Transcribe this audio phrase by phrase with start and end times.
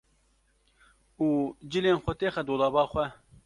[1.25, 1.27] û
[1.71, 3.05] cilên xwe têxe dolaba xwe.